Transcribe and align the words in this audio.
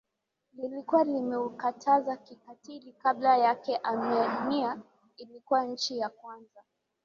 lilikuwa 0.53 1.03
limeukataza 1.03 2.17
kikatili 2.17 2.93
Kabla 3.03 3.37
yake 3.37 3.75
Armenia 3.77 4.77
ilikuwa 5.17 5.63
nchi 5.63 5.97
ya 5.97 6.09
kwanza 6.09 6.61